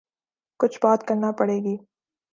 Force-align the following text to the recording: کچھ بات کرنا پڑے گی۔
کچھ 0.59 0.77
بات 0.83 1.07
کرنا 1.07 1.31
پڑے 1.39 1.57
گی۔ 1.65 1.75